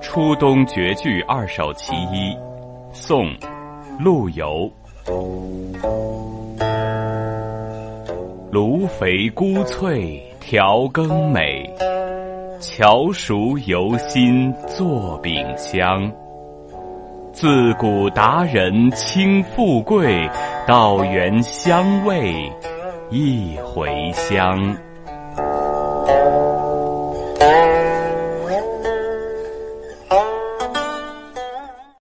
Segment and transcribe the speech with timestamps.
[0.00, 2.36] 初冬绝句二首其一，
[2.92, 3.26] 宋，
[3.98, 4.70] 陆游。
[8.50, 11.68] 芦肥菇翠调羹美，
[12.60, 16.10] 翘熟犹新作饼香。
[17.36, 20.26] 自古达人轻富贵，
[20.66, 22.50] 道源香味
[23.10, 24.74] 一回香。